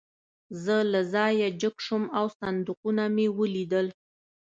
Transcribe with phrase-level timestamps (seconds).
[0.63, 3.87] زه له ځایه جګ شوم او صندوقونه مې ولیدل